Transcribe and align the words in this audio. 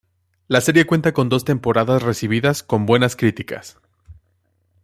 La 0.47 0.61
serie 0.61 0.85
cuenta 0.87 1.13
con 1.13 1.29
dos 1.29 1.45
temporadas 1.45 2.01
recibidas 2.01 2.63
con 2.63 2.87
buenas 2.87 3.15
críticas. 3.15 3.77